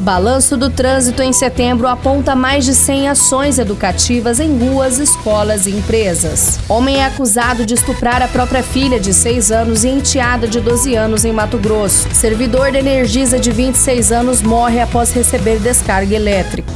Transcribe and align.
Balanço 0.00 0.56
do 0.56 0.70
trânsito 0.70 1.22
em 1.22 1.30
setembro 1.30 1.86
aponta 1.86 2.34
mais 2.34 2.64
de 2.64 2.74
100 2.74 3.08
ações 3.08 3.58
educativas 3.58 4.40
em 4.40 4.58
ruas, 4.58 4.98
escolas 4.98 5.66
e 5.66 5.70
empresas. 5.70 6.58
Homem 6.68 6.96
é 6.96 7.04
acusado 7.04 7.66
de 7.66 7.74
estuprar 7.74 8.22
a 8.22 8.28
própria 8.28 8.62
filha 8.62 8.98
de 8.98 9.12
6 9.12 9.52
anos 9.52 9.84
e 9.84 9.88
enteada 9.88 10.48
de 10.48 10.58
12 10.58 10.94
anos 10.94 11.26
em 11.26 11.32
Mato 11.32 11.58
Grosso. 11.58 12.08
Servidor 12.14 12.72
da 12.72 12.78
Energisa 12.78 13.38
de 13.38 13.50
26 13.50 14.10
anos 14.10 14.40
morre 14.40 14.80
após 14.80 15.12
receber 15.12 15.58
descarga 15.58 16.16
elétrica. 16.16 16.72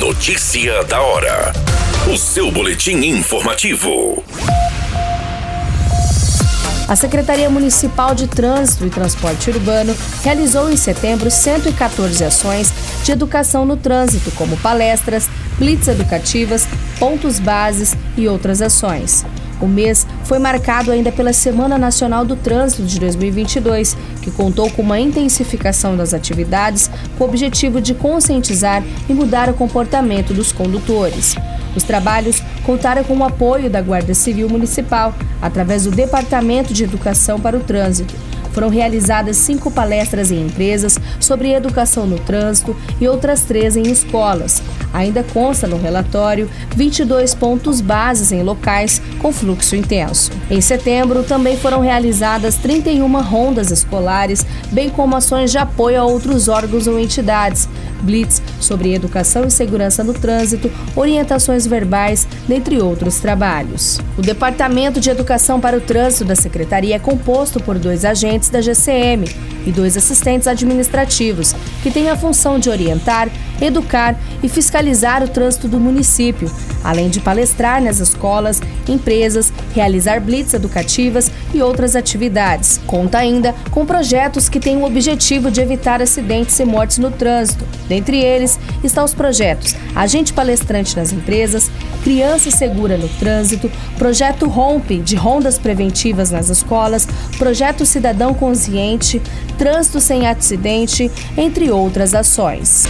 Notícia 0.00 0.82
da 0.84 1.00
hora. 1.02 1.52
O 2.10 2.16
seu 2.16 2.50
boletim 2.50 3.04
informativo. 3.04 4.24
A 6.88 6.94
Secretaria 6.94 7.50
Municipal 7.50 8.14
de 8.14 8.28
Trânsito 8.28 8.86
e 8.86 8.90
Transporte 8.90 9.50
Urbano 9.50 9.94
realizou 10.22 10.70
em 10.70 10.76
setembro 10.76 11.28
114 11.28 12.22
ações 12.22 12.72
de 13.02 13.10
educação 13.10 13.66
no 13.66 13.76
trânsito, 13.76 14.30
como 14.32 14.56
palestras, 14.58 15.28
blitz 15.58 15.88
educativas, 15.88 16.66
pontos 17.00 17.40
bases 17.40 17.96
e 18.16 18.28
outras 18.28 18.62
ações. 18.62 19.24
O 19.60 19.66
mês 19.66 20.06
foi 20.24 20.38
marcado 20.38 20.90
ainda 20.90 21.10
pela 21.10 21.32
Semana 21.32 21.78
Nacional 21.78 22.24
do 22.24 22.36
Trânsito 22.36 22.82
de 22.82 23.00
2022, 23.00 23.96
que 24.20 24.30
contou 24.30 24.70
com 24.70 24.82
uma 24.82 25.00
intensificação 25.00 25.96
das 25.96 26.12
atividades 26.12 26.90
com 27.16 27.24
o 27.24 27.26
objetivo 27.26 27.80
de 27.80 27.94
conscientizar 27.94 28.82
e 29.08 29.14
mudar 29.14 29.48
o 29.48 29.54
comportamento 29.54 30.34
dos 30.34 30.52
condutores. 30.52 31.34
Os 31.74 31.82
trabalhos 31.82 32.42
contaram 32.64 33.04
com 33.04 33.16
o 33.16 33.24
apoio 33.24 33.70
da 33.70 33.80
Guarda 33.80 34.14
Civil 34.14 34.48
Municipal, 34.48 35.14
através 35.40 35.84
do 35.84 35.90
Departamento 35.90 36.72
de 36.72 36.84
Educação 36.84 37.38
para 37.38 37.56
o 37.56 37.60
Trânsito. 37.60 38.14
Foram 38.56 38.70
realizadas 38.70 39.36
cinco 39.36 39.70
palestras 39.70 40.30
em 40.30 40.46
empresas 40.46 40.98
sobre 41.20 41.52
educação 41.52 42.06
no 42.06 42.18
trânsito 42.18 42.74
e 42.98 43.06
outras 43.06 43.42
três 43.42 43.76
em 43.76 43.82
escolas. 43.82 44.62
Ainda 44.94 45.22
consta 45.22 45.66
no 45.66 45.76
relatório 45.76 46.48
22 46.74 47.34
pontos 47.34 47.82
bases 47.82 48.32
em 48.32 48.42
locais 48.42 49.02
com 49.18 49.30
fluxo 49.30 49.76
intenso. 49.76 50.30
Em 50.50 50.62
setembro, 50.62 51.22
também 51.22 51.58
foram 51.58 51.80
realizadas 51.80 52.54
31 52.56 53.20
rondas 53.20 53.70
escolares, 53.70 54.46
bem 54.72 54.88
como 54.88 55.16
ações 55.16 55.50
de 55.50 55.58
apoio 55.58 56.00
a 56.00 56.04
outros 56.04 56.48
órgãos 56.48 56.86
ou 56.86 56.98
entidades, 56.98 57.68
blitz 58.00 58.40
sobre 58.58 58.94
educação 58.94 59.44
e 59.44 59.50
segurança 59.50 60.02
no 60.02 60.14
trânsito, 60.14 60.70
orientações 60.94 61.66
verbais, 61.66 62.26
dentre 62.48 62.80
outros 62.80 63.18
trabalhos. 63.18 64.00
O 64.16 64.22
Departamento 64.22 64.98
de 64.98 65.10
Educação 65.10 65.60
para 65.60 65.76
o 65.76 65.80
Trânsito 65.80 66.24
da 66.24 66.34
Secretaria 66.34 66.96
é 66.96 66.98
composto 66.98 67.60
por 67.60 67.78
dois 67.78 68.04
agentes 68.04 68.45
da 68.48 68.60
GCM 68.60 69.24
e 69.66 69.72
dois 69.72 69.96
assistentes 69.96 70.46
administrativos, 70.46 71.54
que 71.82 71.90
têm 71.90 72.08
a 72.08 72.16
função 72.16 72.58
de 72.58 72.70
orientar, 72.70 73.28
educar 73.60 74.18
e 74.42 74.48
fiscalizar 74.48 75.22
o 75.24 75.28
trânsito 75.28 75.66
do 75.66 75.80
município, 75.80 76.50
além 76.84 77.08
de 77.08 77.20
palestrar 77.20 77.82
nas 77.82 77.98
escolas, 77.98 78.62
empresas, 78.88 79.52
realizar 79.74 80.20
blitz 80.20 80.54
educativas 80.54 81.30
e 81.52 81.62
outras 81.62 81.96
atividades. 81.96 82.80
Conta 82.86 83.18
ainda 83.18 83.54
com 83.70 83.86
projetos 83.86 84.48
que 84.48 84.60
têm 84.60 84.76
o 84.76 84.84
objetivo 84.84 85.50
de 85.50 85.60
evitar 85.60 86.02
acidentes 86.02 86.58
e 86.58 86.64
mortes 86.64 86.98
no 86.98 87.10
trânsito. 87.10 87.66
Dentre 87.88 88.18
eles 88.18 88.58
estão 88.82 89.04
os 89.04 89.14
projetos 89.14 89.74
Agente 89.94 90.32
Palestrante 90.32 90.96
nas 90.96 91.12
Empresas, 91.12 91.70
Criança 92.02 92.50
Segura 92.50 92.96
no 92.96 93.08
Trânsito, 93.08 93.70
Projeto 93.98 94.46
Rompe, 94.48 94.98
de 94.98 95.16
rondas 95.16 95.58
preventivas 95.58 96.30
nas 96.30 96.48
escolas, 96.48 97.06
Projeto 97.38 97.84
Cidadão 97.84 98.34
Consciente, 98.34 99.20
Trânsito 99.58 100.00
Sem 100.00 100.26
Acidente, 100.26 101.10
entre 101.36 101.70
outras 101.70 102.14
ações. 102.14 102.84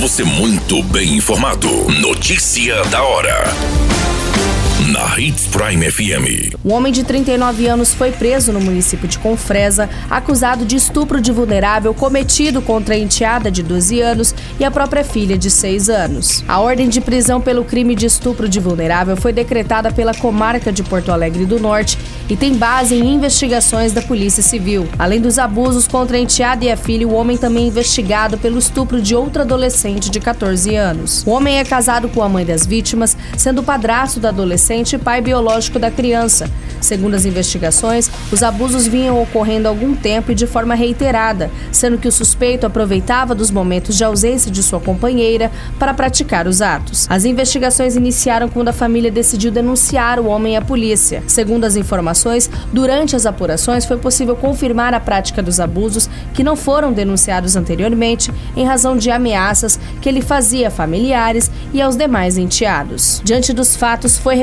Você 0.00 0.22
muito 0.22 0.82
bem 0.82 1.16
informado. 1.16 1.68
Notícia 2.00 2.84
da 2.84 3.02
hora 3.02 3.93
Hits 5.16 5.46
Prime 5.46 5.88
FM. 5.88 6.56
Um 6.64 6.72
homem 6.72 6.92
de 6.92 7.04
39 7.04 7.68
anos 7.68 7.94
foi 7.94 8.10
preso 8.10 8.52
no 8.52 8.60
município 8.60 9.06
de 9.06 9.16
Confresa, 9.18 9.88
acusado 10.10 10.64
de 10.64 10.74
estupro 10.74 11.20
de 11.20 11.30
vulnerável 11.30 11.94
cometido 11.94 12.60
contra 12.60 12.96
a 12.96 12.98
enteada 12.98 13.48
de 13.48 13.62
12 13.62 14.00
anos 14.00 14.34
e 14.58 14.64
a 14.64 14.70
própria 14.72 15.04
filha 15.04 15.38
de 15.38 15.50
6 15.50 15.88
anos. 15.88 16.44
A 16.48 16.58
ordem 16.58 16.88
de 16.88 17.00
prisão 17.00 17.40
pelo 17.40 17.64
crime 17.64 17.94
de 17.94 18.06
estupro 18.06 18.48
de 18.48 18.58
vulnerável 18.58 19.16
foi 19.16 19.32
decretada 19.32 19.92
pela 19.92 20.12
comarca 20.14 20.72
de 20.72 20.82
Porto 20.82 21.12
Alegre 21.12 21.46
do 21.46 21.60
Norte 21.60 21.96
e 22.28 22.36
tem 22.36 22.54
base 22.54 22.96
em 22.96 23.14
investigações 23.14 23.92
da 23.92 24.02
Polícia 24.02 24.42
Civil. 24.42 24.88
Além 24.98 25.20
dos 25.20 25.38
abusos 25.38 25.86
contra 25.86 26.16
a 26.16 26.20
enteada 26.20 26.64
e 26.64 26.72
a 26.72 26.76
filha, 26.76 27.06
o 27.06 27.14
homem 27.14 27.36
também 27.36 27.64
é 27.64 27.68
investigado 27.68 28.36
pelo 28.36 28.58
estupro 28.58 29.00
de 29.00 29.14
outra 29.14 29.42
adolescente 29.42 30.10
de 30.10 30.18
14 30.18 30.74
anos. 30.74 31.22
O 31.24 31.30
homem 31.30 31.58
é 31.58 31.64
casado 31.64 32.08
com 32.08 32.20
a 32.20 32.28
mãe 32.28 32.44
das 32.44 32.66
vítimas, 32.66 33.16
sendo 33.36 33.62
padrasto 33.62 34.18
da 34.18 34.30
adolescente 34.30 34.98
pai 35.04 35.20
biológico 35.20 35.78
da 35.78 35.90
criança. 35.90 36.50
Segundo 36.80 37.14
as 37.14 37.24
investigações, 37.24 38.10
os 38.30 38.42
abusos 38.42 38.86
vinham 38.86 39.22
ocorrendo 39.22 39.68
há 39.68 39.70
algum 39.70 39.94
tempo 39.94 40.32
e 40.32 40.34
de 40.34 40.46
forma 40.46 40.74
reiterada, 40.74 41.50
sendo 41.72 41.96
que 41.96 42.08
o 42.08 42.12
suspeito 42.12 42.66
aproveitava 42.66 43.34
dos 43.34 43.50
momentos 43.50 43.96
de 43.96 44.04
ausência 44.04 44.50
de 44.50 44.62
sua 44.62 44.80
companheira 44.80 45.50
para 45.78 45.94
praticar 45.94 46.46
os 46.46 46.60
atos. 46.60 47.06
As 47.08 47.24
investigações 47.24 47.96
iniciaram 47.96 48.48
quando 48.48 48.68
a 48.68 48.72
família 48.72 49.10
decidiu 49.10 49.50
denunciar 49.50 50.20
o 50.20 50.26
homem 50.26 50.56
à 50.56 50.62
polícia. 50.62 51.22
Segundo 51.26 51.64
as 51.64 51.76
informações, 51.76 52.50
durante 52.72 53.16
as 53.16 53.24
apurações 53.24 53.86
foi 53.86 53.96
possível 53.96 54.36
confirmar 54.36 54.92
a 54.92 55.00
prática 55.00 55.42
dos 55.42 55.60
abusos 55.60 56.08
que 56.34 56.44
não 56.44 56.56
foram 56.56 56.92
denunciados 56.92 57.56
anteriormente 57.56 58.30
em 58.56 58.66
razão 58.66 58.96
de 58.96 59.10
ameaças 59.10 59.78
que 60.02 60.08
ele 60.08 60.20
fazia 60.20 60.68
a 60.68 60.70
familiares 60.70 61.50
e 61.72 61.80
aos 61.80 61.96
demais 61.96 62.36
enteados. 62.36 63.22
Diante 63.24 63.52
dos 63.52 63.74
fatos, 63.74 64.18
foi 64.18 64.34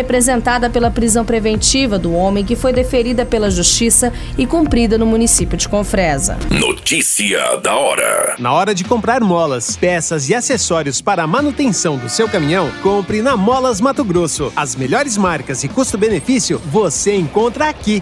pela 0.70 0.92
prisão 0.92 1.24
preventiva 1.24 2.00
do 2.00 2.14
homem 2.14 2.32
homem 2.32 2.46
que 2.46 2.56
foi 2.56 2.72
deferida 2.72 3.26
pela 3.26 3.52
Justiça 3.52 4.14
e 4.38 4.46
cumprida 4.46 4.98
no 4.98 5.06
município 5.06 5.58
de 5.58 5.68
Confresa. 5.68 6.38
Notícia 6.50 7.58
da 7.58 7.76
hora. 7.76 8.36
Na 8.40 8.54
hora 8.54 8.74
de 8.74 8.84
comprar 8.84 9.22
molas, 9.22 9.76
peças 9.76 10.30
e 10.30 10.36
acessórios 10.36 11.02
para 11.02 11.24
a 11.24 11.28
manutenção 11.28 11.98
do 11.98 12.10
seu 12.10 12.30
caminhão, 12.30 12.72
compre 12.82 13.22
na 13.22 13.36
Molas 13.36 13.82
Mato 13.82 14.04
Grosso. 14.04 14.52
As 14.56 14.76
melhores 14.76 15.18
marcas 15.18 15.64
e 15.64 15.68
custo-benefício 15.68 16.60
você 16.66 17.16
encontra 17.16 17.68
aqui. 17.68 18.02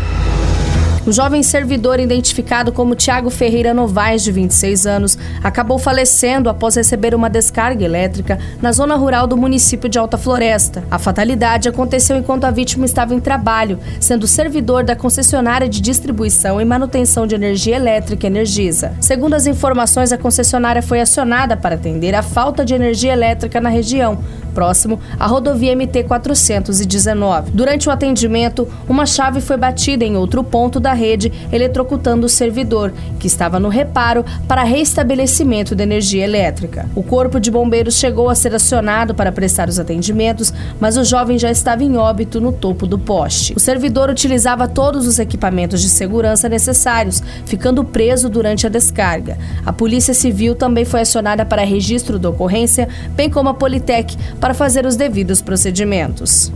O 1.03 1.11
jovem 1.11 1.41
servidor, 1.41 1.99
identificado 1.99 2.71
como 2.71 2.93
Tiago 2.93 3.31
Ferreira 3.31 3.73
Novaes, 3.73 4.21
de 4.21 4.31
26 4.31 4.85
anos, 4.85 5.17
acabou 5.43 5.79
falecendo 5.79 6.47
após 6.47 6.75
receber 6.75 7.15
uma 7.15 7.27
descarga 7.27 7.83
elétrica 7.83 8.37
na 8.61 8.71
zona 8.71 8.95
rural 8.95 9.25
do 9.25 9.35
município 9.35 9.89
de 9.89 9.97
Alta 9.97 10.15
Floresta. 10.15 10.83
A 10.91 10.99
fatalidade 10.99 11.67
aconteceu 11.67 12.15
enquanto 12.15 12.43
a 12.43 12.51
vítima 12.51 12.85
estava 12.85 13.15
em 13.15 13.19
trabalho, 13.19 13.79
sendo 13.99 14.27
servidor 14.27 14.83
da 14.83 14.95
concessionária 14.95 15.67
de 15.67 15.81
distribuição 15.81 16.61
e 16.61 16.65
manutenção 16.65 17.25
de 17.25 17.33
energia 17.33 17.77
elétrica 17.77 18.27
Energisa. 18.27 18.93
Segundo 19.01 19.33
as 19.33 19.47
informações, 19.47 20.11
a 20.11 20.19
concessionária 20.19 20.83
foi 20.83 21.01
acionada 21.01 21.57
para 21.57 21.73
atender 21.73 22.13
a 22.13 22.21
falta 22.21 22.63
de 22.63 22.75
energia 22.75 23.11
elétrica 23.11 23.59
na 23.59 23.69
região, 23.69 24.19
próximo 24.51 24.99
à 25.19 25.25
rodovia 25.25 25.75
MT 25.75 26.03
419. 26.03 27.51
Durante 27.51 27.89
o 27.89 27.91
atendimento, 27.91 28.67
uma 28.87 29.05
chave 29.05 29.41
foi 29.41 29.57
batida 29.57 30.05
em 30.05 30.15
outro 30.15 30.43
ponto 30.43 30.79
da 30.79 30.93
rede, 30.93 31.31
eletrocutando 31.51 32.25
o 32.25 32.29
servidor, 32.29 32.93
que 33.19 33.27
estava 33.27 33.59
no 33.59 33.69
reparo 33.69 34.23
para 34.47 34.63
restabelecimento 34.63 35.75
da 35.75 35.83
energia 35.83 36.23
elétrica. 36.23 36.89
O 36.95 37.03
corpo 37.03 37.39
de 37.39 37.51
bombeiros 37.51 37.95
chegou 37.95 38.29
a 38.29 38.35
ser 38.35 38.53
acionado 38.53 39.15
para 39.15 39.31
prestar 39.31 39.69
os 39.69 39.79
atendimentos, 39.79 40.53
mas 40.79 40.97
o 40.97 41.03
jovem 41.03 41.37
já 41.37 41.49
estava 41.49 41.83
em 41.83 41.97
óbito 41.97 42.39
no 42.39 42.51
topo 42.51 42.85
do 42.85 42.97
poste. 42.97 43.53
O 43.55 43.59
servidor 43.59 44.09
utilizava 44.09 44.67
todos 44.67 45.07
os 45.07 45.19
equipamentos 45.19 45.81
de 45.81 45.89
segurança 45.89 46.49
necessários, 46.49 47.21
ficando 47.45 47.83
preso 47.83 48.29
durante 48.29 48.65
a 48.65 48.69
descarga. 48.69 49.37
A 49.65 49.73
Polícia 49.73 50.13
Civil 50.13 50.55
também 50.55 50.85
foi 50.85 51.01
acionada 51.01 51.45
para 51.45 51.63
registro 51.63 52.19
da 52.19 52.29
ocorrência, 52.29 52.87
bem 53.15 53.29
como 53.29 53.49
a 53.49 53.53
Politec, 53.53 54.17
para 54.41 54.53
fazer 54.53 54.85
os 54.85 54.97
devidos 54.97 55.41
procedimentos. 55.41 56.51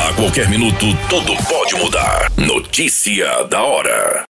A 0.00 0.12
qualquer 0.14 0.48
minuto, 0.48 0.86
tudo 1.08 1.36
pode 1.44 1.76
mudar. 1.76 2.32
Notícia 2.36 3.44
da 3.44 3.62
hora. 3.62 4.26